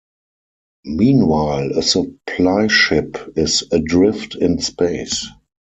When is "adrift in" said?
3.71-4.57